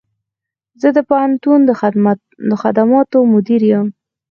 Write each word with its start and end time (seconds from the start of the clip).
زه 0.81 0.87
د 0.97 0.99
پوهنتون 1.09 1.59
د 2.49 2.53
خدماتو 2.65 3.19
مدیر 3.33 3.61
یم 3.71 3.87